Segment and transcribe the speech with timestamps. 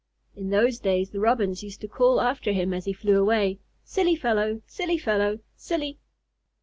[0.35, 4.15] In those days the Robins used to call after him as he flew away, "Silly
[4.15, 4.63] fellow!
[4.65, 5.41] Silly fellow!
[5.55, 5.99] Silly!"